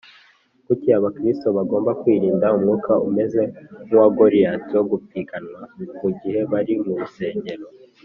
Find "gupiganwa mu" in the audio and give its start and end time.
4.91-6.09